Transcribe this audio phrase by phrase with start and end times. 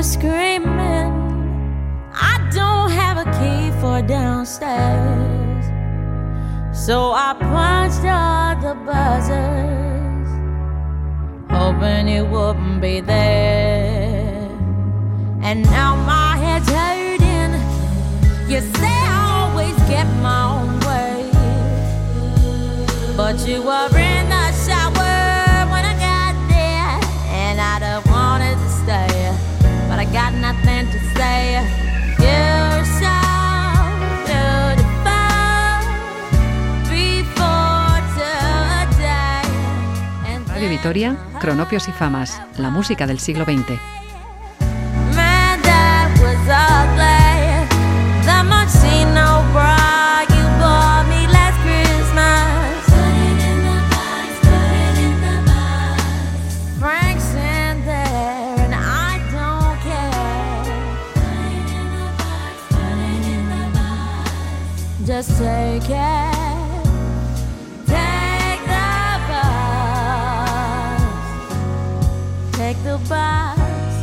[0.00, 1.12] Were screaming.
[2.14, 5.64] I don't have a key for downstairs.
[6.72, 10.28] So I punched all the buzzers,
[11.50, 14.48] hoping it wouldn't be there.
[15.42, 17.52] And now my head's hurting.
[18.50, 21.30] You say I always get my own way,
[23.18, 23.88] but you were
[40.80, 43.78] Vitoria, Cronopios y Famas, la música del siglo XX.
[72.90, 73.94] The bus.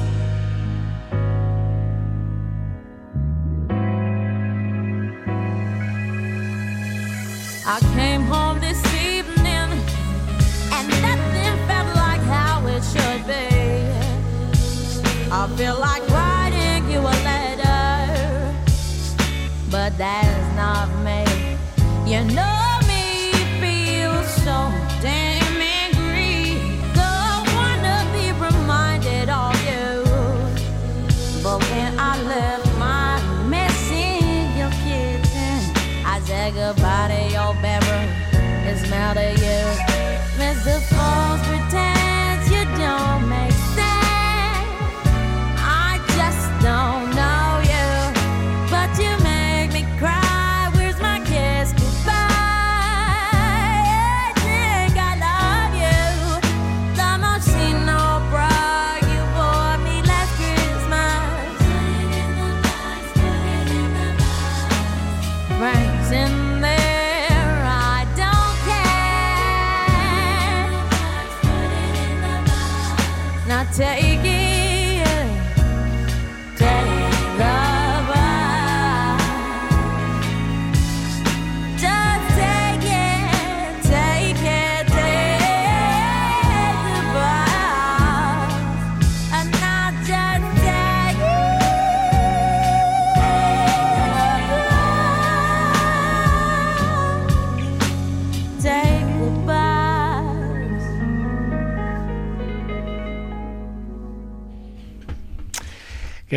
[7.65, 9.69] I came home this evening
[10.75, 13.47] and nothing felt like how it should be.
[15.31, 15.96] I feel like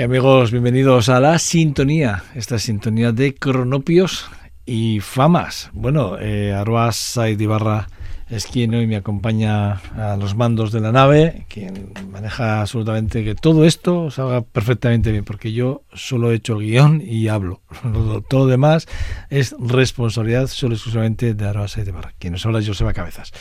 [0.03, 4.31] Amigos, bienvenidos a la sintonía, esta sintonía de cronopios
[4.65, 5.69] y famas.
[5.75, 7.87] Bueno, eh, Aroa Said Ibarra
[8.31, 13.35] es quien hoy me acompaña a los mandos de la nave, quien maneja absolutamente que
[13.35, 17.61] todo esto salga perfectamente bien, porque yo solo he hecho el guion y hablo.
[18.29, 18.89] Todo lo demás
[19.29, 23.33] es responsabilidad solo exclusivamente de Aroa Said Ibarra, quien nos habla Joseba Cabezas.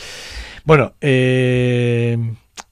[0.66, 2.18] Bueno, eh,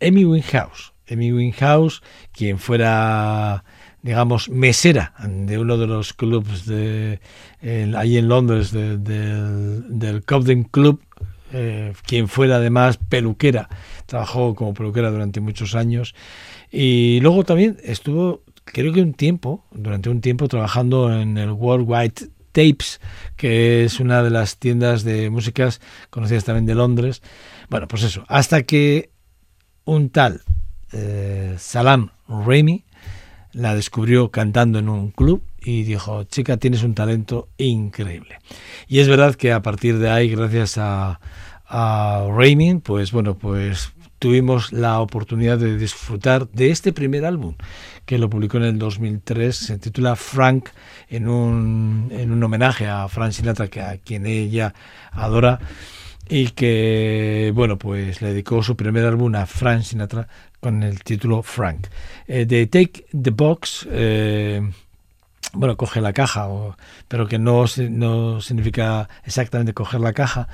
[0.01, 0.91] Amy Winhouse.
[1.09, 2.01] Amy Winhouse,
[2.33, 3.63] quien fuera,
[4.07, 7.19] digamos, mesera de uno de los clubs de,
[7.61, 11.01] en- ahí en Londres de- del, del Cobden Club,
[11.51, 13.67] eh, quien fuera además peluquera,
[14.05, 16.15] trabajó como peluquera durante muchos años
[16.71, 22.29] y luego también estuvo, creo que un tiempo, durante un tiempo trabajando en el Worldwide
[22.53, 23.01] Tapes,
[23.35, 27.21] que es una de las tiendas de músicas conocidas también de Londres.
[27.69, 29.09] Bueno, pues eso, hasta que
[29.83, 30.41] un tal
[30.93, 32.85] eh, Salam Raimi
[33.57, 38.39] la descubrió cantando en un club y dijo, chica, tienes un talento increíble.
[38.87, 41.19] Y es verdad que a partir de ahí, gracias a,
[41.67, 42.27] a
[42.83, 47.55] pues bueno, pues tuvimos la oportunidad de disfrutar de este primer álbum
[48.05, 50.69] que lo publicó en el 2003, se titula Frank,
[51.09, 54.73] en un, en un homenaje a Frank Sinatra, que a quien ella
[55.11, 55.59] adora
[56.29, 60.27] y que, bueno, pues le dedicó su primer álbum a Frank Sinatra
[60.59, 61.87] con el título Frank.
[62.27, 64.61] Eh, de Take the Box, eh,
[65.53, 66.47] bueno, coge la caja,
[67.07, 70.47] pero que no, no significa exactamente coger la caja,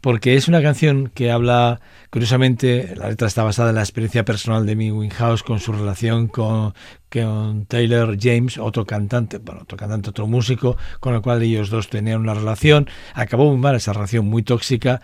[0.00, 4.64] porque es una canción que habla, curiosamente, la letra está basada en la experiencia personal
[4.64, 6.72] de Amy Winehouse con su relación con,
[7.10, 11.88] con Taylor James, otro cantante, bueno, otro cantante, otro músico, con el cual ellos dos
[11.88, 12.88] tenían una relación.
[13.14, 15.02] Acabó muy mal esa relación, muy tóxica.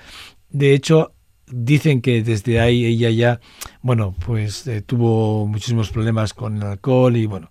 [0.48, 1.13] De hecho,
[1.54, 3.40] dicen que desde ahí ella ya,
[3.80, 7.50] bueno, pues eh, tuvo muchísimos problemas con el alcohol y bueno.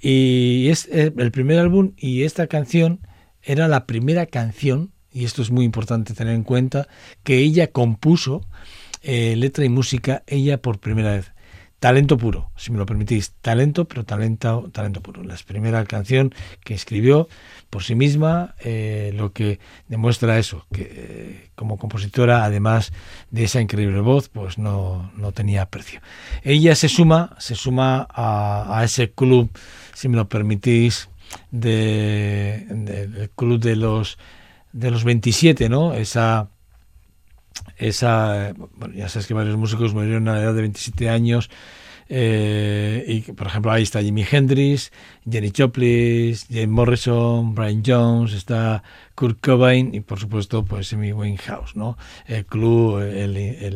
[0.00, 3.00] Y es eh, el primer álbum y esta canción
[3.42, 6.88] era la primera canción, y esto es muy importante tener en cuenta,
[7.24, 8.46] que ella compuso
[9.02, 11.32] eh, letra y música ella por primera vez
[11.80, 15.24] talento puro, si me lo permitís, talento, pero talento, talento puro.
[15.24, 17.26] La primera canción que escribió
[17.70, 22.92] por sí misma, eh, lo que demuestra eso, que eh, como compositora, además
[23.30, 26.00] de esa increíble voz, pues no, no tenía precio.
[26.42, 29.50] Ella se suma, se suma a, ese club,
[29.94, 31.08] si me lo permitís,
[31.50, 34.18] del club de los
[34.72, 35.94] de los 27, ¿no?
[35.94, 36.48] Esa
[37.76, 41.50] esa, bueno, ya sabes que varios músicos murieron a la edad de 27 años,
[42.12, 44.90] eh, y por ejemplo ahí está Jimi Hendrix,
[45.30, 48.82] Jenny Joplin, James Morrison, Brian Jones, está
[49.14, 51.96] Kurt Cobain y por supuesto pues Amy Winehouse, ¿no?
[52.26, 53.00] El club,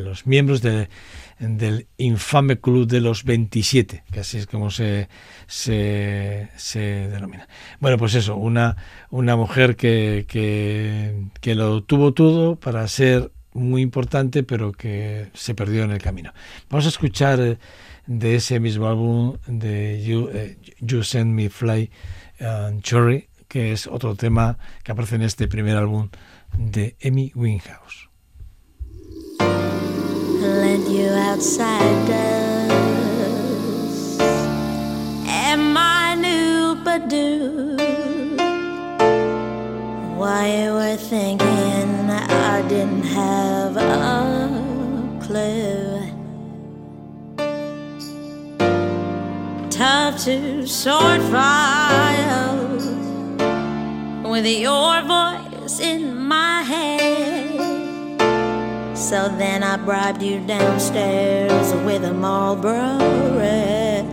[0.03, 5.09] los miembros del infame club de los 27, que así es como se,
[5.47, 7.47] se, se denomina.
[7.79, 8.77] Bueno, pues eso, una,
[9.11, 15.85] una mujer que, que lo tuvo todo para ser muy importante, pero que se perdió
[15.85, 16.33] en el camino.
[16.69, 17.59] Vamos a escuchar eh,
[18.07, 21.91] de ese mismo álbum de You, eh, you Send Me Fly
[22.41, 26.11] and Cherry, que es otro tema que aparece en este primer álbum
[26.59, 27.33] de Amy
[37.09, 37.77] do
[40.17, 41.64] Why you were thinking
[42.69, 46.01] didn't have a clue.
[49.71, 52.57] Tough to sort fire
[54.25, 57.55] with your voice in my head.
[58.97, 62.99] So then I bribed you downstairs with a Marlboro
[63.37, 64.05] red.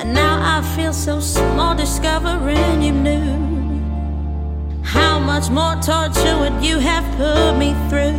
[0.00, 3.49] And Now I feel so small discovering you knew
[4.90, 8.18] how much more torture would you have put me through.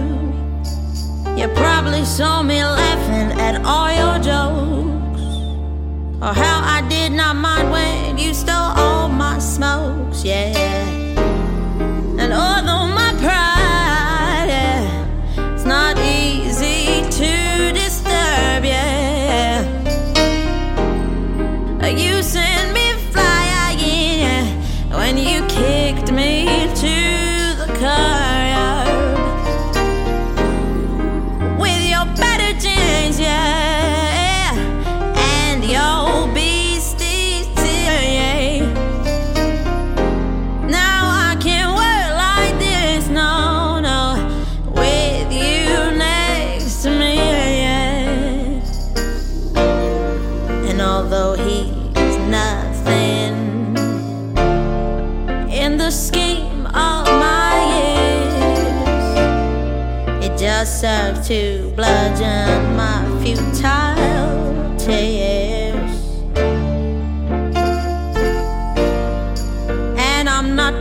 [1.37, 5.23] You probably saw me laughing at all your jokes,
[6.25, 10.55] or how I did not mind when you stole all my smokes, yeah.
[12.21, 13.00] And although my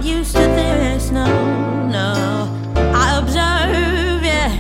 [0.03, 1.27] used to this, no,
[1.87, 2.49] no.
[2.95, 4.53] I observe, yeah,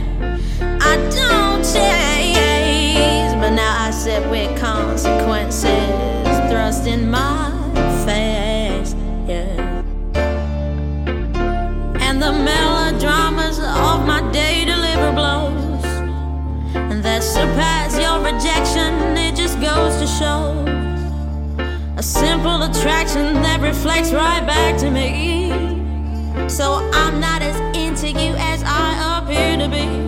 [0.80, 5.68] I don't chase, but now I sit with consequences
[6.50, 7.50] thrust in my
[8.04, 8.94] face,
[9.26, 9.82] yeah.
[12.00, 15.84] And the melodramas of my day deliver blows
[16.74, 19.16] and that surpass your rejection.
[19.16, 20.69] It just goes to show
[22.00, 25.50] a simple attraction that reflects right back to me.
[26.48, 29.99] So I'm not as into you as I appear to be.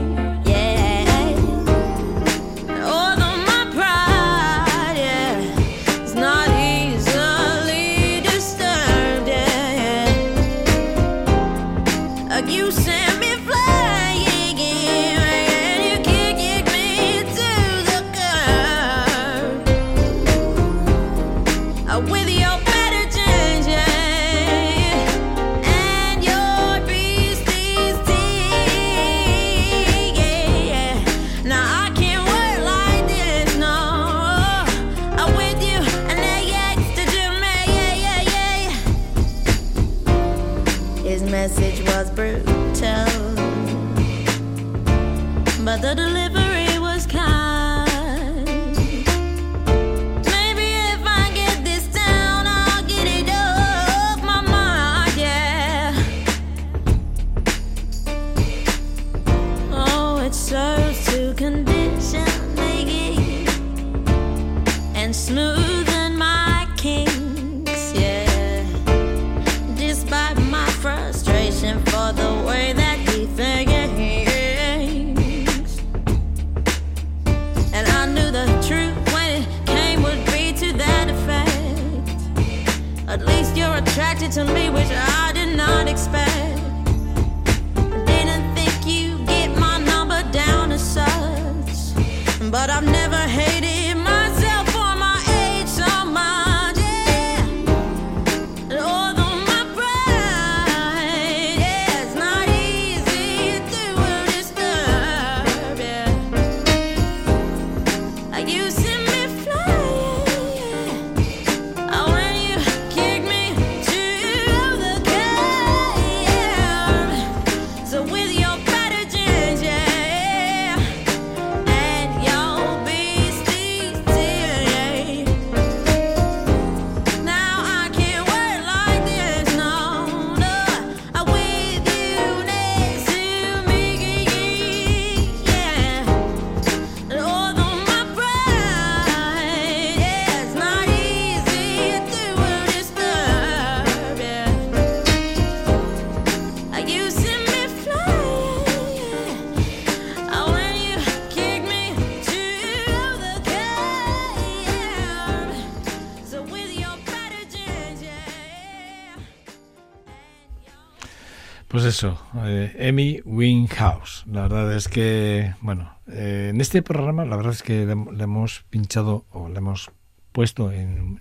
[162.03, 164.25] Eso, eh, Winghouse.
[164.27, 168.65] La verdad es que, bueno, eh, en este programa la verdad es que le, hemos
[168.71, 169.93] pinchado o le hemos
[170.33, 171.21] puesto en,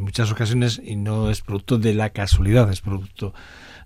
[0.00, 3.34] muchas ocasiones y no es producto de la casualidad, es producto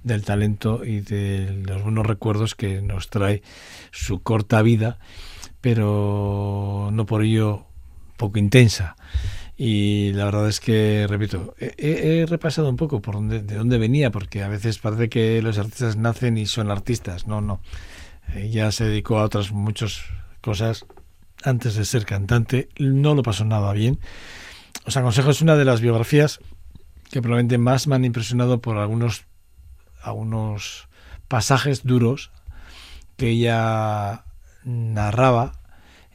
[0.03, 3.43] del talento y de los buenos recuerdos que nos trae
[3.91, 4.99] su corta vida,
[5.63, 7.65] pero no por ello
[8.19, 8.97] poco intensa.
[9.59, 14.11] Y la verdad es que, repito, he, repasado un poco por dónde, de dónde venía,
[14.11, 17.27] porque a veces parece que los artistas nacen y son artistas.
[17.27, 17.61] No, no.
[18.35, 20.03] Ella se dedicó a otras muchas
[20.43, 20.85] cosas
[21.43, 22.69] antes de ser cantante.
[22.79, 23.99] No lo pasó nada bien.
[24.85, 26.41] Os aconsejo, es una de las biografías
[27.11, 29.25] que probablemente más me han impresionado por algunos,
[30.03, 30.89] algunos
[31.29, 32.31] pasajes duros
[33.17, 34.25] que ella
[34.65, 35.61] narraba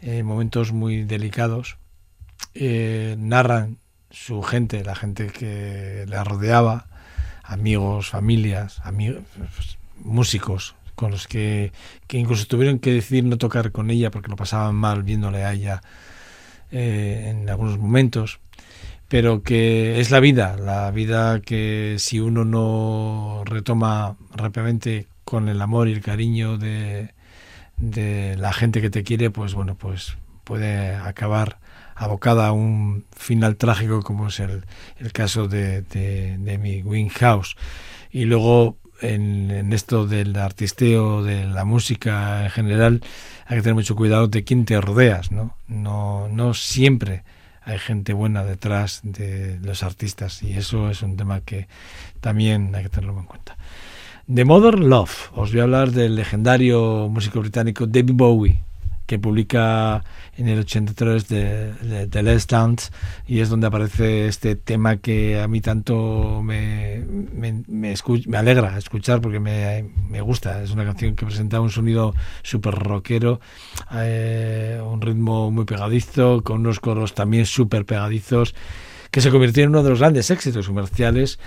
[0.02, 1.78] en momentos muy delicados
[2.54, 3.78] eh, narran
[4.10, 6.88] su gente, la gente que la rodeaba,
[7.44, 9.24] amigos, familias, amigos,
[9.98, 11.72] músicos con los que,
[12.08, 15.54] que, incluso tuvieron que decidir no tocar con ella porque lo pasaban mal viéndole a
[15.54, 15.82] ella
[16.72, 18.40] eh, en algunos momentos,
[19.08, 25.62] pero que es la vida, la vida que si uno no retoma rápidamente con el
[25.62, 27.14] amor y el cariño de,
[27.78, 31.61] de la gente que te quiere, pues bueno, pues puede acabar
[32.02, 34.64] abocada a un final trágico como es el,
[34.98, 37.56] el caso de, de, mi Winghouse.
[38.12, 43.02] Y luego en, esto del artisteo, de la música en general,
[43.46, 45.56] hay que tener mucho cuidado de quién te rodeas, ¿no?
[45.68, 47.24] No, no siempre
[47.62, 51.68] hay gente buena detrás de los artistas y eso es un tema que
[52.20, 53.58] también hay que tenerlo en cuenta.
[54.34, 58.64] The Mother Love, os voy a hablar del legendario músico británico David Bowie,
[59.12, 60.06] que publica
[60.38, 62.92] en el 83 de, de, de Les Dance
[63.28, 67.04] y es donde aparece este tema que a mí tanto me,
[67.34, 67.94] me, me,
[68.28, 70.64] me alegra escuchar porque me, me, gusta.
[70.64, 73.42] Es una canción que presenta un sonido súper rockero,
[73.94, 78.56] eh, un ritmo muy pegadizo, con unos coros también súper pegadizos,
[79.12, 81.38] que se convirtió en uno de los grandes éxitos comerciales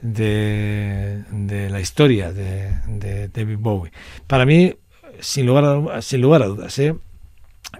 [0.00, 3.92] de, de la historia de, de David Bowie.
[4.26, 4.74] Para mí,
[5.20, 6.96] sin lugar a, sin lugar a dudas, ¿eh?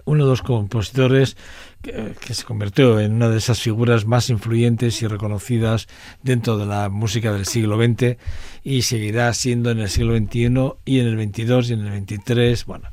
[0.05, 1.37] Uno de los compositores
[1.81, 5.87] que, se convirtió en una de esas figuras más influyentes y reconocidas
[6.21, 8.17] dentro de la música del siglo XX
[8.63, 12.63] y seguirá siendo en el siglo XXI y en el XXII y en el XXIII.
[12.65, 12.89] Bueno,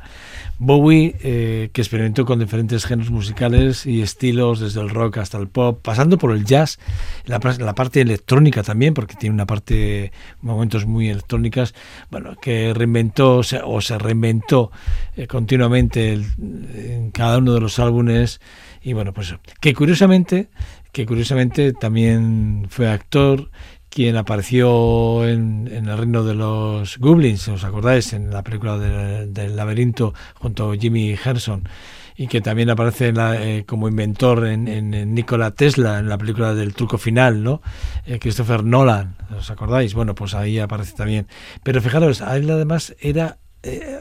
[0.62, 5.48] Bowie, eh, que experimentó con diferentes géneros musicales y estilos, desde el rock hasta el
[5.48, 6.78] pop, pasando por el jazz,
[7.24, 10.12] la, la parte electrónica también, porque tiene una parte,
[10.42, 11.74] momentos muy electrónicas,
[12.10, 14.70] bueno, que reinventó o se, reinventó
[15.16, 16.26] eh, continuamente el,
[16.74, 18.42] en cada uno de los álbumes,
[18.82, 20.50] y bueno, pues que curiosamente,
[20.92, 23.50] que curiosamente también fue actor
[23.90, 28.12] quien apareció en, en, el reino de los Goblins, ¿os acordáis?
[28.12, 31.68] En la película del, laberinto junto a Jimmy Herson
[32.16, 36.18] y que también aparece la, eh, como inventor en, en, en, Nikola Tesla en la
[36.18, 37.62] película del truco final, ¿no?
[38.06, 39.94] Eh, Christopher Nolan, ¿os acordáis?
[39.94, 41.26] Bueno, pues ahí aparece también.
[41.62, 44.00] Pero fijaros, él además era eh,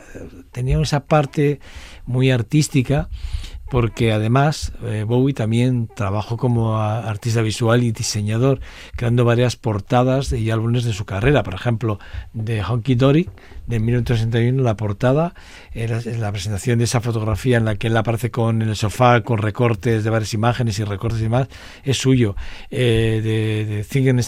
[0.51, 1.59] tenía esa parte
[2.05, 3.09] muy artística
[3.69, 8.59] porque además eh, Bowie también trabajó como artista visual y diseñador,
[8.95, 11.99] creando varias portadas y álbumes de su carrera, por ejemplo,
[12.33, 13.29] de Honky Dory
[13.69, 15.35] de 1961, la portada,
[15.73, 19.37] la presentación de esa fotografía en la que él aparece con en el sofá con
[19.37, 21.47] recortes de varias imágenes y recortes y demás,
[21.83, 22.35] es suyo.
[22.71, 23.85] Eh, de, de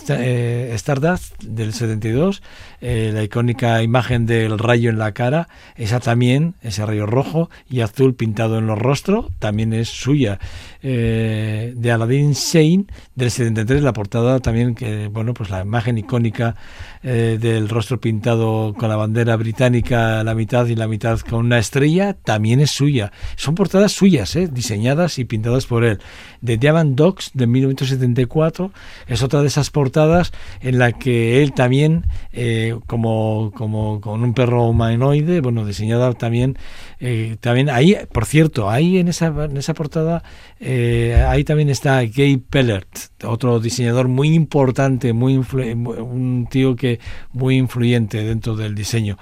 [0.10, 2.43] eh, Stardust del 72,
[2.81, 7.81] eh, la icónica imagen del rayo en la cara, esa también, ese rayo rojo y
[7.81, 10.39] azul pintado en los rostros, también es suya.
[10.83, 16.55] de Aladdin Shane del 73, la portada también, que bueno, pues la imagen icónica
[17.01, 22.13] del rostro pintado con la bandera británica la mitad y la mitad con una estrella,
[22.13, 23.11] también es suya.
[23.35, 26.00] Son portadas suyas, diseñadas y pintadas por él.
[26.41, 28.71] De Diamond Dogs de 1974
[29.07, 34.33] es otra de esas portadas en la que él también, eh, como, como con un
[34.33, 36.57] perro humanoide, bueno, diseñada también,
[37.00, 40.24] eh, también ahí, por cierto, ahí en esa, en esa portada,
[40.60, 42.89] eh, ahí también está Gay Pellert,
[43.24, 47.00] otro diseñador muy importante, muy un tío que
[47.33, 49.17] muy influyente dentro del diseño.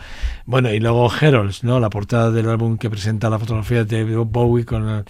[0.45, 1.79] Bueno, y luego Herolds, ¿no?
[1.79, 5.05] La portada del álbum que presenta la fotografía de Bowie con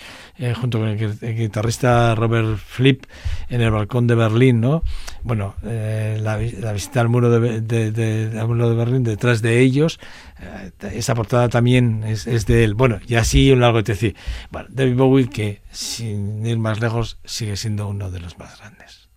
[0.56, 3.06] junto con el guitarrista Robert Flip
[3.50, 4.84] en el balcón de Berlín, ¿no?
[5.24, 10.00] Bueno, eh, la, visita al muro de, de, muro de Berlín, detrás de ellos,
[10.40, 12.74] eh, esa portada también es, es, de él.
[12.74, 14.16] Bueno, y así un largo decir.
[14.52, 19.10] Bueno, David Bowie, que sin ir más lejos, sigue siendo uno de los más grandes.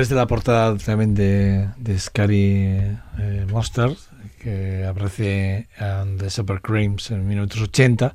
[0.00, 3.94] Acordáis de la portada también de, de Scary eh, Monster
[4.40, 8.14] que aparece en The Super Creams en 1980?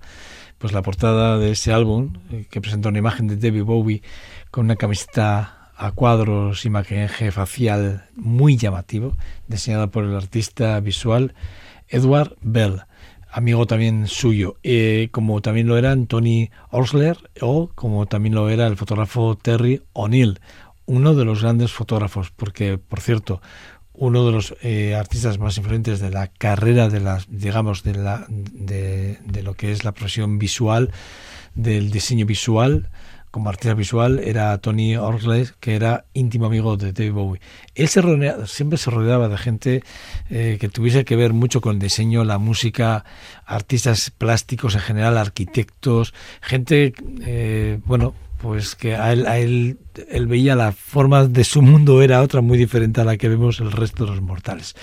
[0.58, 4.02] Pues la portada de ese álbum, eh, que presenta una imagen de David Bowie
[4.50, 9.16] con una camiseta a cuadros y maquillaje facial muy llamativo,
[9.48, 11.36] diseñada por el artista visual
[11.88, 12.82] Edward Bell,
[13.32, 18.66] amigo también suyo, eh, como también lo eran Tony Orsler o como también lo era
[18.66, 20.40] el fotógrafo Terry O'Neill,
[20.86, 23.42] uno de los grandes fotógrafos, porque, por cierto,
[23.98, 28.26] uno de los eh, artistas más influyentes de la carrera de las, digamos, de, la,
[28.30, 30.92] de, lo que es la profesión visual,
[31.54, 32.90] del diseño visual,
[33.32, 37.42] como artista visual era Tony Orsley, que era íntimo amigo de David Bowie.
[37.76, 38.02] Él se
[38.46, 39.84] siempre se rodeaba de gente
[40.30, 43.04] eh, que tuviese que ver mucho con el diseño, la música,
[43.46, 46.94] artistas plásticos en general, arquitectos, gente,
[47.26, 48.14] eh, bueno,
[48.46, 52.42] pues que a él, a él, él veía la forma de su mundo era otra
[52.42, 54.76] muy diferente a la que vemos el resto de los mortales.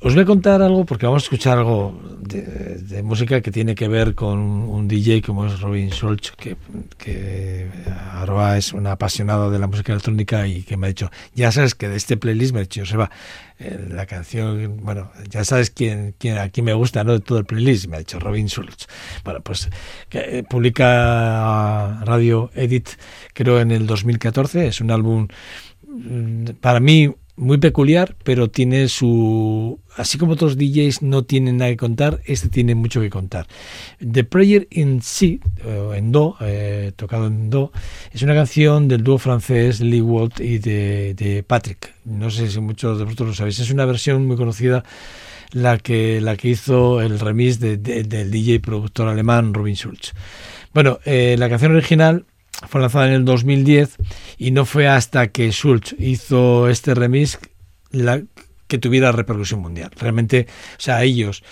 [0.00, 3.88] Os voy a contar algo porque vamos a escuchar algo de, música que tiene que
[3.88, 7.68] ver con un DJ como es Robin Schulz, que,
[8.12, 11.74] ahora es un apasionado de la música electrónica y que me ha dicho, ya sabes
[11.74, 13.10] que de este playlist me ha dicho, Seba,
[13.58, 17.12] eh, la canción, bueno, ya sabes quién, quién aquí me gusta, ¿no?
[17.12, 18.86] De todo el playlist, me ha dicho Robin Schulz.
[19.24, 19.70] Bueno, pues
[20.10, 22.90] eh, publica Radio Edit,
[23.32, 25.28] creo en el 2014, es un álbum
[25.86, 29.78] mm, para mí muy peculiar, pero tiene su...
[29.96, 33.46] Así como otros DJs no tienen nada que contar, este tiene mucho que contar.
[33.98, 35.40] The Prayer in C,
[35.94, 37.72] en Do, eh, tocado en Do,
[38.12, 41.94] es una canción del dúo francés Lee Walt y de, Patrick.
[42.04, 43.58] No sé si muchos de vosotros lo sabéis.
[43.58, 44.84] Es una versión muy conocida
[45.52, 50.12] la que, la que hizo el remix del DJ productor alemán Robin Schulz.
[50.74, 52.26] Bueno, eh, la canción original
[52.68, 53.96] fue lanzada en el 2010
[54.38, 57.38] y no fue hasta que Schultz hizo este remix
[57.90, 58.22] la,
[58.66, 59.90] que tuviera repercusión mundial.
[59.96, 61.42] Realmente, o sea, ellos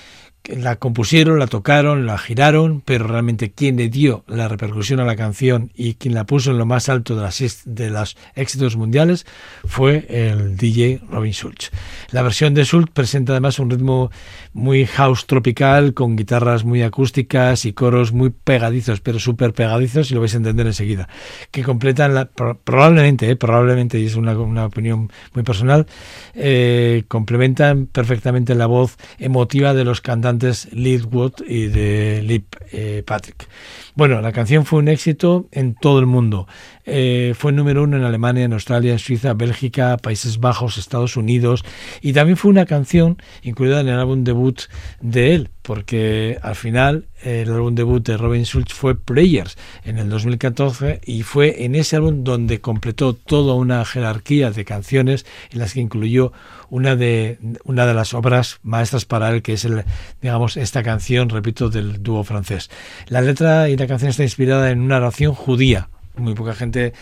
[0.47, 5.17] la compusieron, la tocaron, la giraron, pero realmente quien le dio la repercusión a la
[5.17, 9.27] canción y quien la puso en lo más alto de las de los éxitos mundiales
[9.65, 11.71] fue el DJ Robin Schulz.
[12.11, 14.11] La versión de Schulz presenta además un ritmo
[14.53, 20.15] muy house tropical con guitarras muy acústicas y coros muy pegadizos, pero súper pegadizos y
[20.15, 21.09] lo vais a entender enseguida,
[21.51, 22.29] que completan
[22.65, 25.87] probablemente, eh, probablemente y es una, una, opinión muy personal,
[26.35, 30.34] eh, complementan perfectamente la voz emotiva de los cantantes
[30.73, 33.49] Leadwood y de Lip eh, Patrick.
[33.95, 36.47] Bueno, la canción fue un éxito en todo el mundo.
[36.85, 41.65] Eh, fue número uno en Alemania, en Australia, en Suiza, Bélgica, Países Bajos, Estados Unidos
[42.01, 44.61] y también fue una canción incluida en el álbum debut
[45.01, 50.11] de él, porque al final el álbum debut de Robin Schulz fue Players en el
[50.11, 55.73] 2014 y fue en ese álbum donde completó toda una jerarquía de canciones en las
[55.73, 56.35] que incluyó
[56.69, 59.85] una de una de las obras maestras para él que es el
[60.21, 62.69] digamos esta canción repito del dúo francés.
[63.09, 65.89] La letra y la canción está inspirada en una oración judía.
[66.17, 66.93] Muy poca gente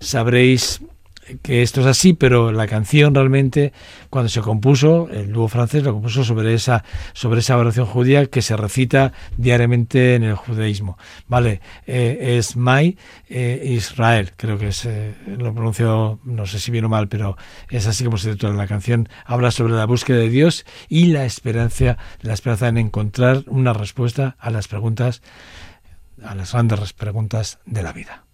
[0.00, 0.80] sabréis
[1.42, 3.72] que esto es así, pero la canción realmente,
[4.10, 8.42] cuando se compuso, el dúo francés lo compuso sobre esa, sobre esa oración judía que
[8.42, 10.98] se recita diariamente en el judaísmo.
[11.26, 12.96] Vale, eh, es Mai
[13.28, 17.36] eh, Israel, creo que es, eh, lo pronuncio, no sé si bien o mal, pero
[17.70, 19.08] es así como se titula la canción.
[19.24, 24.36] Habla sobre la búsqueda de Dios y la esperanza, la esperanza en encontrar una respuesta
[24.38, 25.22] a las preguntas,
[26.22, 28.24] a las grandes preguntas de la vida.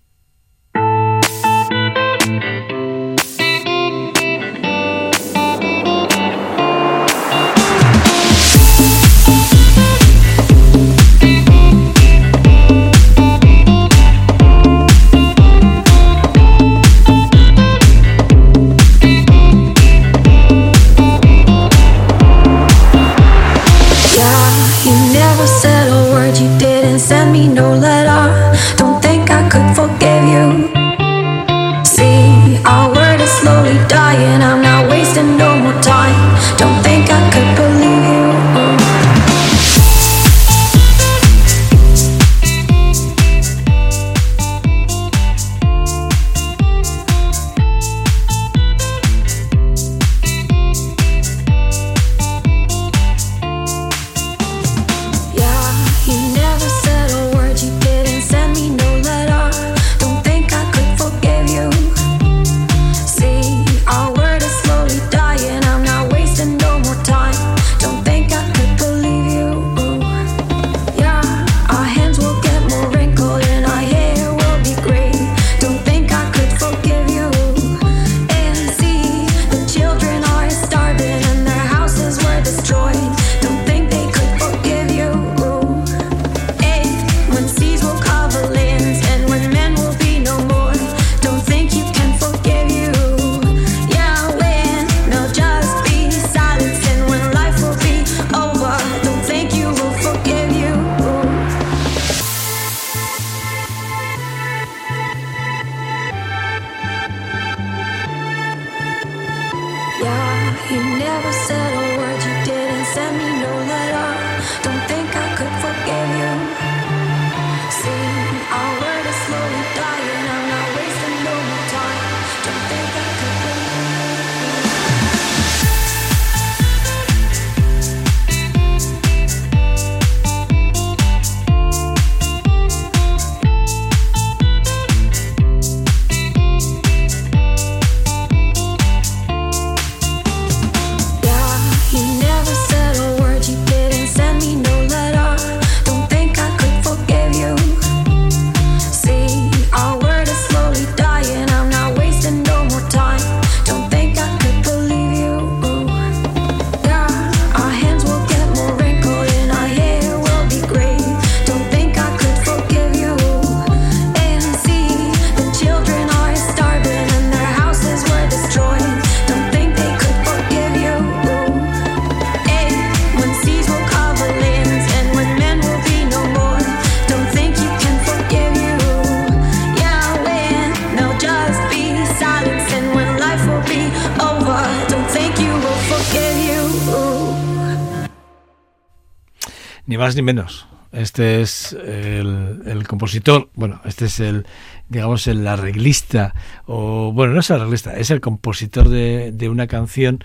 [190.02, 190.66] Más ni menos.
[190.90, 194.44] Este es el, compositor, bueno, este es el,
[194.88, 196.34] digamos, el arreglista,
[196.66, 200.18] o bueno, no es el arreglista, es el compositor de, una canción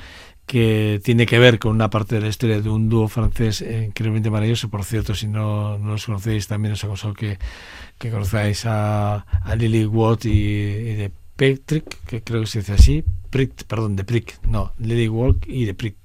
[0.47, 4.31] que tiene que ver con una parte de la historia de un dúo francés increíblemente
[4.31, 4.67] maravilloso.
[4.69, 7.37] Por cierto, si no, no los conocéis, también os aconsejo que,
[7.99, 13.03] que conozcáis a, a Lily Watt y, de Patrick, que creo que se dice así,
[13.29, 15.97] Prick, perdón, de Prick, no, Lily Watt y de Prick.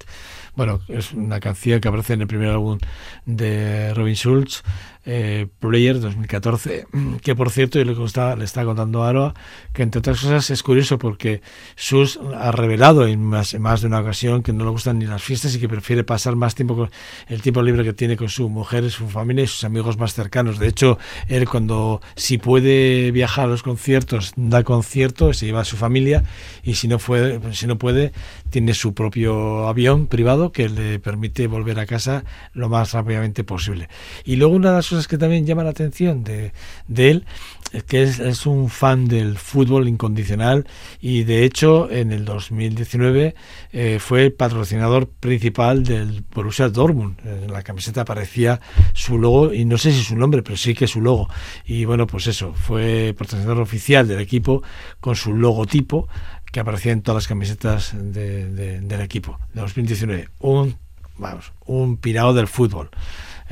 [0.54, 2.78] Bueno, es una canción que aparece en el primer álbum
[3.24, 4.62] de Robin Schulz,
[5.04, 6.86] eh, Player 2014,
[7.22, 9.34] que por cierto, y lo que está, le está contando Aroa,
[9.72, 11.42] que entre otras cosas es curioso porque
[11.76, 15.54] Sus ha revelado en más, de una ocasión que no le gustan ni las fiestas
[15.54, 16.90] y que prefiere pasar más tiempo con
[17.28, 20.58] el tiempo libre que tiene con su mujer, su familia y sus amigos más cercanos.
[20.58, 25.64] De hecho, él cuando si puede viajar a los conciertos, da concierto, se lleva a
[25.64, 26.24] su familia
[26.62, 28.12] y si no, fue, si no puede,
[28.50, 33.88] tiene su propio avión privado que le permite volver a casa lo más rápidamente posible.
[34.24, 36.52] Y luego una de las cosas que también llama la atención de,
[36.86, 37.24] de él
[37.72, 40.66] es que es, un fan del fútbol incondicional
[41.00, 43.34] y de hecho en el 2019
[43.72, 47.16] eh, fue el patrocinador principal del Borussia Dortmund.
[47.24, 48.60] En la camiseta aparecía
[48.92, 51.30] su logo y no sé si su nombre, pero sí que su logo.
[51.64, 54.62] Y bueno, pues eso, fue patrocinador oficial del equipo
[55.00, 56.08] con su logotipo
[56.52, 60.28] que aparecía en todas las camisetas del equipo de 2019.
[60.40, 60.76] Un,
[61.16, 62.90] vamos, un pirado del fútbol.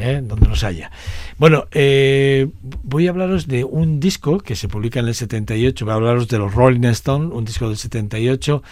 [0.01, 0.21] ¿Eh?
[0.23, 0.91] donde nos haya.
[1.39, 2.49] Bueno, eh,
[2.83, 6.29] voy a hablaros de un disco que se publica en el 78, voy a hablaros
[6.29, 8.63] de los Rolling Stones, un disco del 78,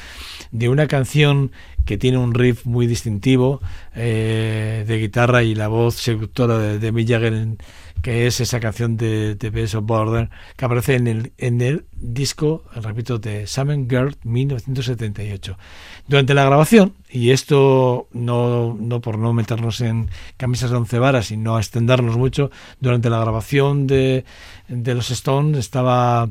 [0.51, 1.53] de una canción
[1.85, 3.63] que tiene un riff muy distintivo
[3.95, 7.59] eh, de guitarra y la voz seductora de, de Jagger en,
[8.03, 11.87] que es esa canción de, The Best of Border, que aparece en el, en el
[11.93, 15.59] disco, repito, de Simon Girl 1978.
[16.07, 21.31] Durante la grabación, y esto no, no por no meternos en camisas de once varas
[21.31, 24.25] y no extendernos mucho, durante la grabación de,
[24.69, 26.31] de los Stones estaba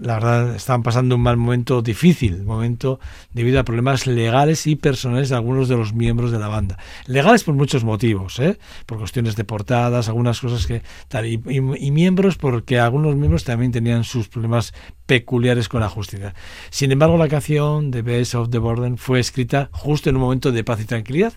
[0.00, 3.00] la verdad estaban pasando un mal momento difícil, momento
[3.32, 6.78] debido a problemas legales y personales de algunos de los miembros de la banda.
[7.06, 8.58] Legales por muchos motivos, ¿eh?
[8.86, 11.38] por cuestiones de portadas, algunas cosas que tal, y,
[11.94, 14.74] miembros porque algunos miembros también tenían sus problemas
[15.06, 16.34] peculiares con la justicia.
[16.70, 20.50] Sin embargo, la canción The Best of the Burden fue escrita justo en un momento
[20.50, 21.34] de paz y tranquilidad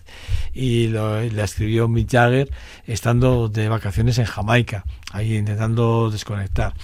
[0.52, 2.50] y la escribió Mick Jagger
[2.86, 6.74] estando de vacaciones en Jamaica, ahí intentando desconectar.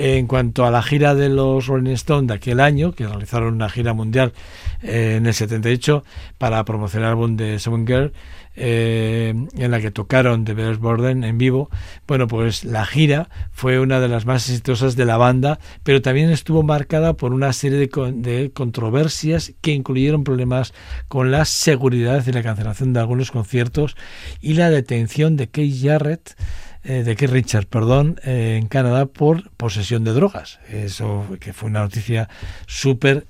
[0.00, 3.68] En cuanto a la gira de los Rolling Stones de aquel año, que realizaron una
[3.68, 4.32] gira mundial
[4.80, 6.04] eh, en el 78
[6.38, 8.12] para promocionar el álbum de Seven Girl,
[8.54, 11.68] eh, en la que tocaron The Bears Borden en vivo,
[12.06, 16.30] bueno, pues la gira fue una de las más exitosas de la banda, pero también
[16.30, 20.74] estuvo marcada por una serie de, de controversias que incluyeron problemas
[21.08, 23.96] con la seguridad y la cancelación de algunos conciertos
[24.40, 26.36] y la detención de Keith Jarrett
[26.84, 30.60] eh, de Keith Richard, perdón, eh, en Canadá por posesión de drogas.
[30.68, 32.28] Eso que fue una noticia
[32.66, 33.26] súper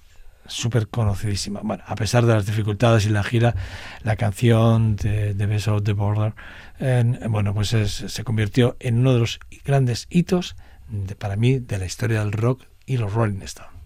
[0.46, 1.60] súper conocidísima.
[1.62, 3.54] Bueno, a pesar de las dificultades y la gira,
[4.02, 6.32] la canción de, de Best of the Border,
[7.28, 10.56] bueno, pues se convirtió en uno de los grandes hitos
[10.88, 13.77] de, para mí de la historia del rock y los Rolling Stones.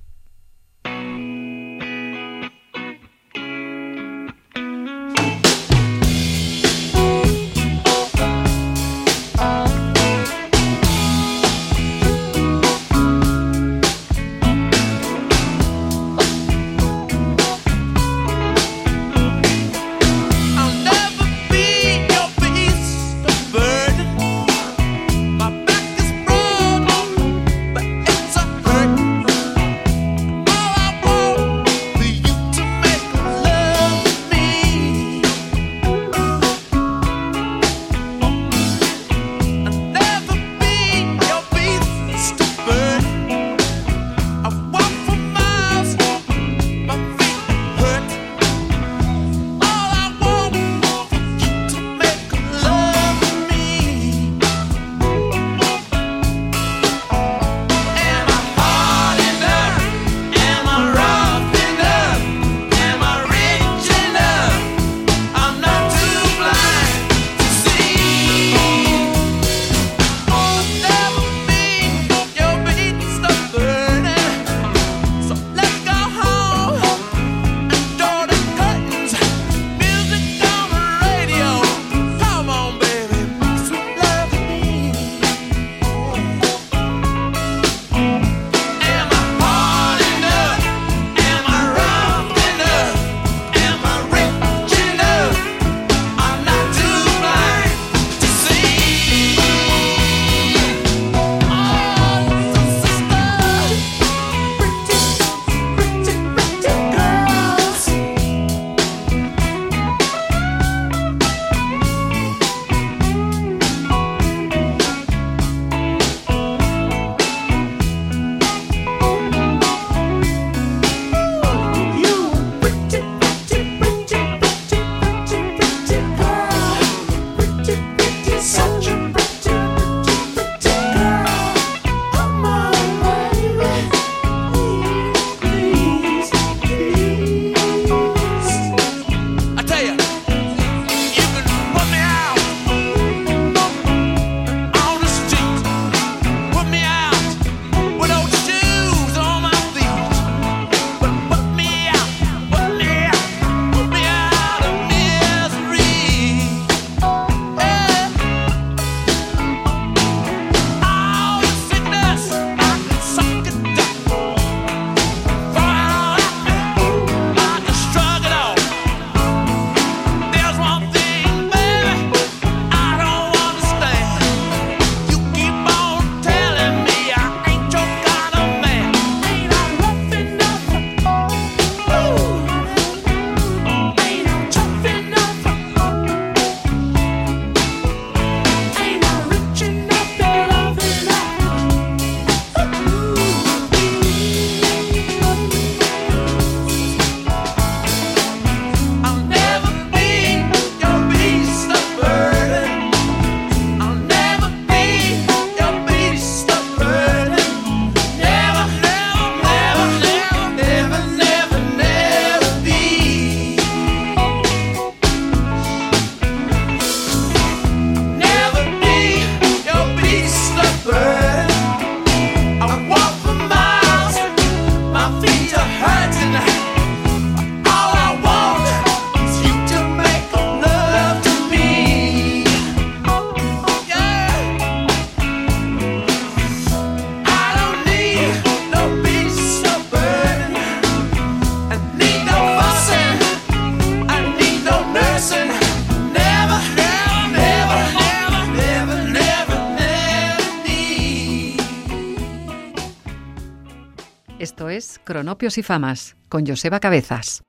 [255.22, 257.44] Cronopios y Famas con Joseba Cabezas.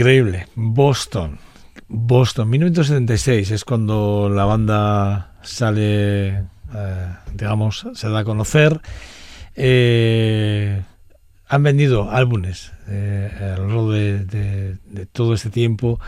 [0.00, 0.46] Increíble.
[0.54, 1.38] Boston.
[1.86, 6.44] Boston, 1976 es cuando la banda sale, eh,
[7.34, 8.80] digamos, se da a conocer.
[9.54, 10.80] Eh,
[11.48, 16.00] han vendido álbumes eh, a lo largo de, todo este tiempo,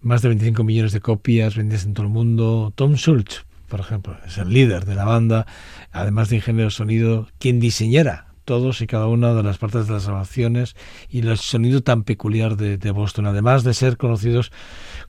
[0.00, 2.72] más de 25 millones de copias vendidas en todo el mundo.
[2.76, 5.48] Tom Schultz, por ejemplo, es el líder de la banda,
[5.90, 9.92] además de ingeniero de sonido, quien diseñara todos y cada una de las partes de
[9.92, 10.74] las grabaciones
[11.08, 14.50] y el sonido tan peculiar de, Boston, además de ser conocidos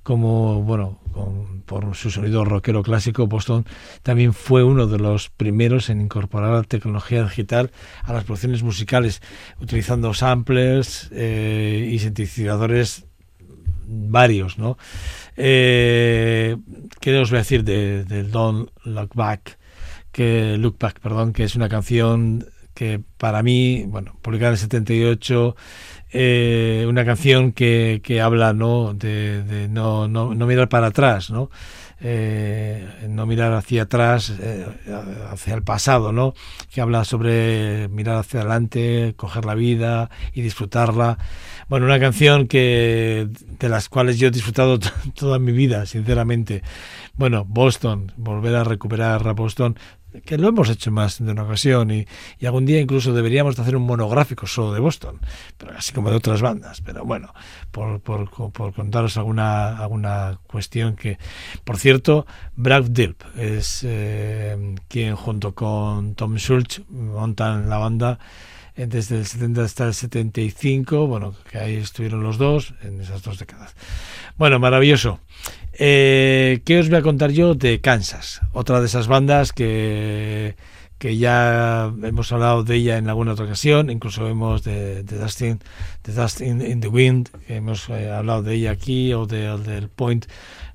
[0.04, 1.00] como, bueno,
[1.66, 3.66] por su sonido rockero clásico, Boston
[4.04, 7.72] también fue uno de los primeros en incorporar la tecnología digital
[8.04, 9.24] a las producciones musicales,
[9.60, 13.08] utilizando samplers eh, y sintetizadores
[13.88, 14.78] varios, ¿no?
[15.36, 16.58] Eh,
[17.00, 19.58] ¿Qué os voy a decir de, de Don't Look Back?
[20.12, 24.60] Que Look Back, perdón, que es una canción que para mí, bueno, publicada en el
[24.60, 25.56] 78,
[26.14, 28.94] eh, una canción que, que habla ¿no?
[28.94, 31.50] de, no, no, no, mirar para atrás, ¿no?
[32.04, 34.66] Eh, no mirar hacia atrás, eh,
[35.30, 36.34] hacia el pasado, ¿no?
[36.72, 41.20] que habla sobre mirar hacia adelante, coger la vida y disfrutarla.
[41.70, 44.80] Bueno, una canción que de las cuales yo he disfrutado
[45.16, 46.64] toda mi vida, sinceramente.
[47.14, 49.78] Bueno, Boston, volver a recuperar a Boston,
[50.26, 52.06] que lo hemos hecho más de una ocasión y,
[52.46, 55.20] algún día incluso deberíamos de hacer un monográfico solo de Boston,
[55.58, 56.82] pero así como de otras bandas.
[56.82, 57.34] Pero bueno,
[57.72, 58.30] por, por,
[58.74, 61.18] contaros alguna, alguna cuestión que,
[61.64, 68.20] por cierto, Brad Dilp es eh, quien junto con Tom Schultz montan la banda
[68.76, 73.22] eh, desde el 70 hasta el 75, bueno, que ahí estuvieron los dos en esas
[73.22, 73.76] dos décadas.
[74.38, 75.20] Bueno, maravilloso.
[75.74, 78.42] Eh, ¿Qué os voy a contar yo de Kansas?
[78.54, 80.56] Otra de esas bandas que,
[80.98, 85.60] que ya hemos hablado de ella en alguna otra ocasión, incluso hemos de, de Dustin,
[86.04, 90.26] de Dustin in the Wind, hemos eh, hablado de ella aquí, o de, del Point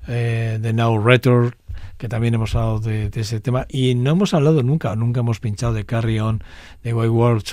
[0.07, 1.51] eh, de Now Retro,
[1.97, 5.73] que también hemos hablado de, ese tema, y no hemos hablado nunca, nunca hemos pinchado
[5.73, 6.43] de Carry On,
[6.83, 7.43] de White World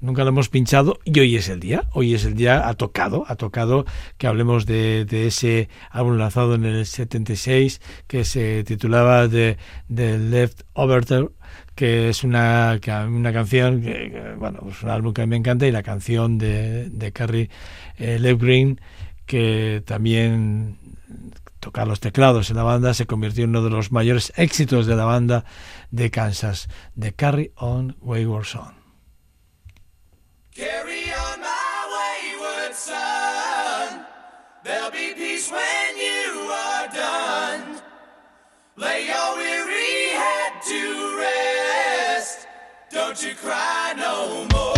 [0.00, 3.24] nunca lo hemos pinchado y hoy es el día, hoy es el día, ha tocado,
[3.28, 3.84] ha tocado
[4.16, 9.56] que hablemos de, ese álbum lanzado en el 76 que se titulaba The,
[9.88, 11.30] Left Overture
[11.74, 15.66] que es una, una canción, que, bueno, es un álbum que a mí me encanta
[15.66, 17.50] y la canción de, de Carrie
[17.98, 18.80] eh, Lev Green
[19.26, 20.76] que también
[21.60, 24.96] tocar los teclados en la banda se convirtió en uno de los mayores éxitos de
[24.96, 25.44] la banda
[25.90, 28.74] de Kansas, de Carry On Wayward Song.
[30.54, 34.04] Carry on my wayward son.
[34.64, 37.80] There'll be peace when you are done.
[38.76, 42.46] Lay your weary head to rest.
[42.90, 44.77] Don't you cry no more.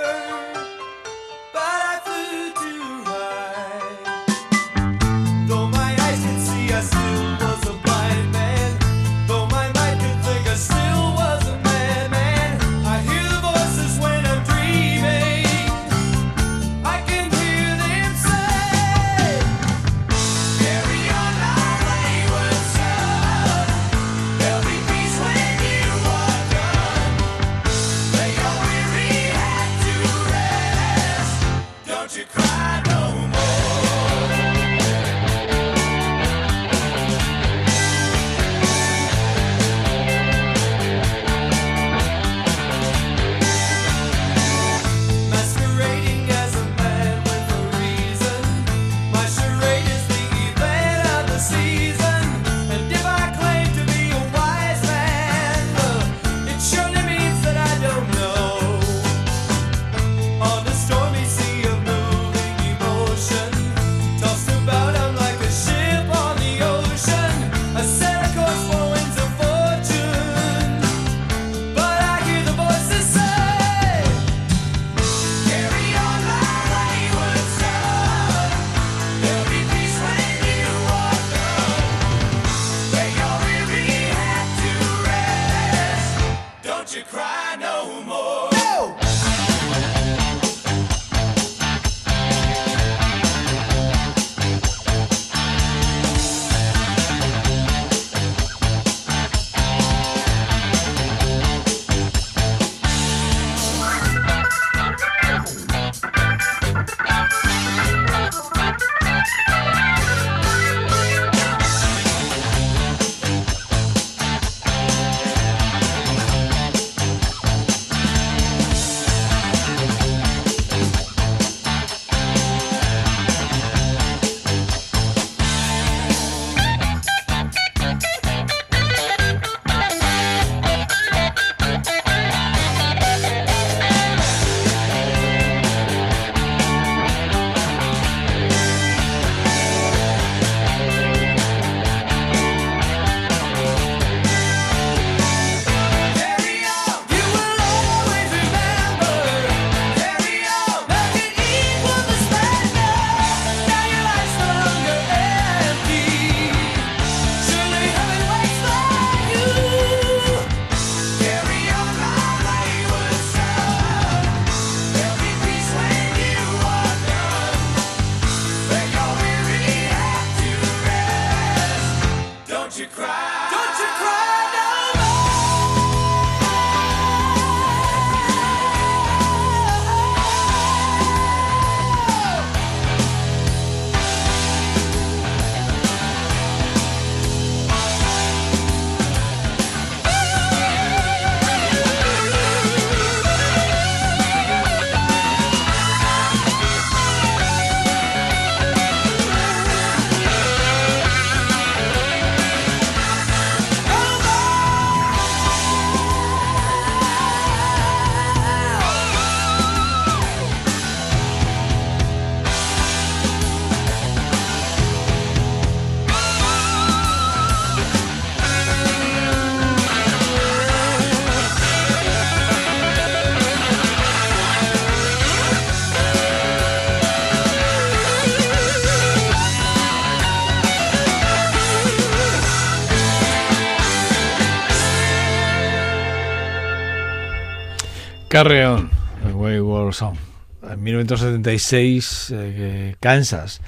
[238.41, 238.89] Carry On,
[239.35, 240.17] Wayward Song.
[240.63, 243.61] En 1976, eh, Kansas,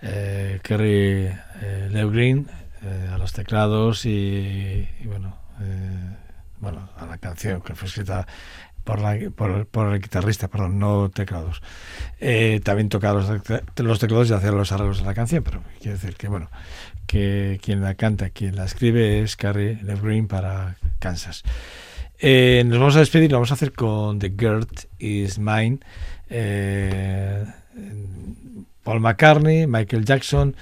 [0.00, 1.26] eh, Kerry
[1.60, 2.46] eh, Leo Green
[2.84, 6.16] eh, a los teclados y, y bueno, eh,
[6.60, 8.24] bueno, a la canción que fue escrita
[8.84, 11.60] por, la, por, por, el guitarrista, perdón, no teclados.
[12.20, 13.28] Eh, también tocaba los,
[13.76, 16.48] los, teclados y hacía los arreglos de la canción, pero quiero decir que, bueno,
[17.08, 21.42] que quien la canta, quien la escribe es Carrie Leo Green para Kansas.
[22.24, 24.64] Eh, nos vamos a despedir, lo vamos a hacer con The Girl
[25.00, 25.80] Is Mine.
[26.30, 27.44] Eh,
[28.84, 30.54] Paul McCartney, Michael Jackson.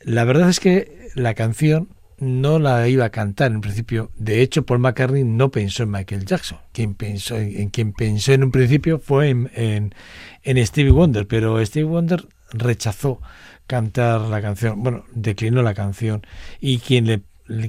[0.00, 1.88] La verdad es que la canción
[2.18, 4.10] no la iba a cantar en principio.
[4.18, 6.58] De hecho, Paul McCartney no pensó en Michael Jackson.
[6.72, 9.94] Quien pensó, en quien pensó en un principio fue en, en,
[10.42, 13.18] en Stevie Wonder, pero Stevie Wonder rechazó
[13.66, 16.26] cantar la canción, bueno, declinó la canción
[16.60, 17.22] y quien le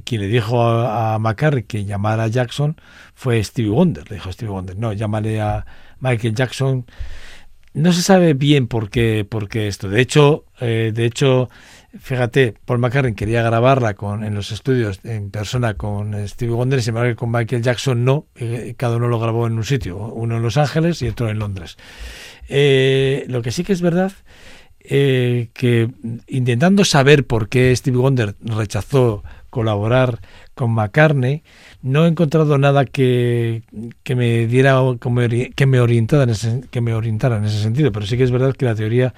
[0.04, 1.34] quien le dijo a, a
[1.66, 2.76] que llamara a Jackson
[3.14, 4.08] fue Stevie Wonder.
[4.08, 5.66] Le dijo Stevie Wonder, no, llámale a
[6.00, 6.86] Michael Jackson.
[7.72, 9.88] No se sabe bien por qué, esto.
[9.88, 11.48] De hecho, eh, de hecho,
[11.98, 16.90] fíjate, Paul McCartney quería grabarla con, en los estudios en persona con Stevie Wonder, sin
[16.90, 20.42] embargo con Michael Jackson no, eh, cada uno lo grabó en un sitio, uno en
[20.42, 21.76] Los Ángeles y otro en Londres.
[22.48, 24.12] Eh, lo que sí que es verdad
[24.86, 25.90] eh, que
[26.26, 30.18] intentando saber por qué Stevie Wonder rechazó colaborar
[30.56, 31.44] con McCartney,
[31.80, 33.62] no he encontrado nada que,
[34.02, 34.80] que me diera
[35.54, 38.32] que me orientara en ese, que me orientara en ese sentido, pero sí que es
[38.32, 39.14] verdad que la teoría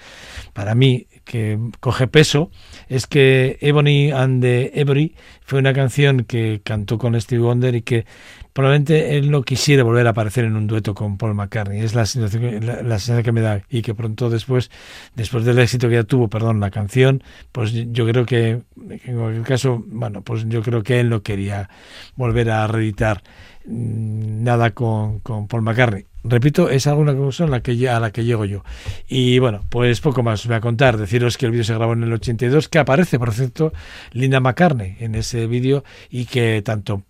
[0.53, 2.51] para mí que coge peso
[2.89, 7.83] es que Ebony and the Every fue una canción que cantó con Stevie Wonder y
[7.83, 8.07] que
[8.53, 11.81] probablemente él no quisiera volver a aparecer en un dueto con Paul McCartney.
[11.81, 14.71] Es la sensación, la, sensación que me da y que pronto después,
[15.15, 17.23] después del éxito que ya tuvo, perdón, la canción,
[17.53, 21.69] pues yo creo que en cualquier caso, bueno, pues yo creo que él no quería
[22.15, 23.23] volver a reeditar
[23.67, 26.07] nada con, con Paul McCartney.
[26.29, 28.65] Repito, es alguna cosa a la, que, a la que llego yo.
[29.09, 30.97] Y bueno, pues poco más os voy a contar.
[30.97, 33.73] Deciros que el vídeo se grabó en el 82, que aparece, por cierto,
[34.13, 37.03] Linda McCartney en ese vídeo y que tanto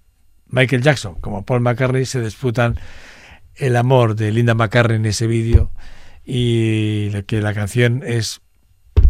[0.49, 2.79] Michael Jackson como Paul McCartney se disputan
[3.57, 5.71] el amor de Linda McCartney en ese vídeo
[6.25, 8.41] y que la canción es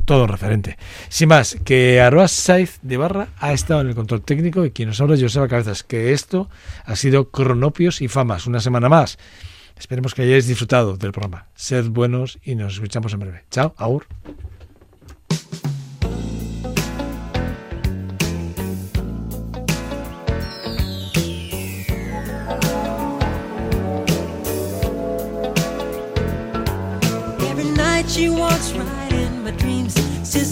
[0.04, 0.78] todo referente.
[1.08, 4.88] Sin más, que Aroa Saiz de Barra ha estado en el control técnico y quien
[4.88, 6.48] nos habla es Joseba Cabezas, que esto
[6.84, 9.18] ha sido Cronopios y Famas, una semana más.
[9.76, 11.46] Esperemos que hayáis disfrutado del programa.
[11.54, 13.44] Sed buenos y nos escuchamos en breve.
[13.50, 14.06] Chao, aur.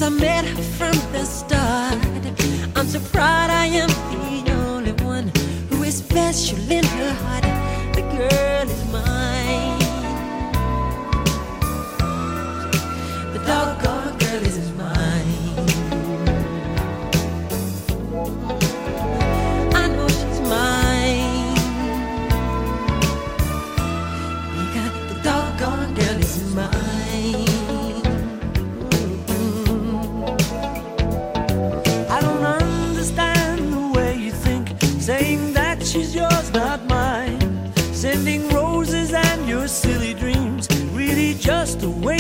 [0.04, 1.24] I met her from the.
[2.76, 5.32] I'm so proud I am the only one
[5.70, 8.53] who is special in her heart.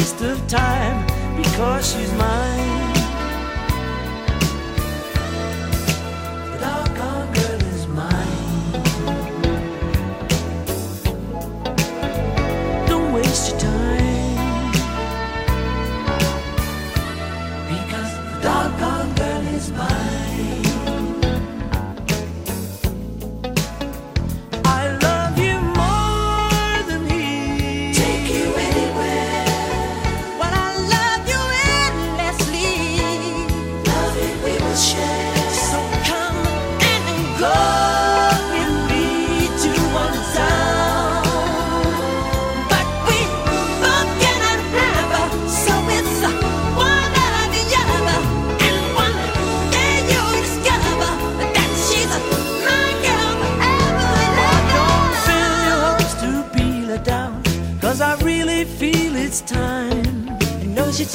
[0.04, 2.83] Waste of time because she's mine.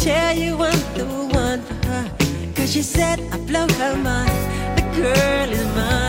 [0.04, 2.12] Tell you I'm the one for her.
[2.56, 4.78] Cause she said I blow her mind.
[4.78, 6.09] The girl is mine.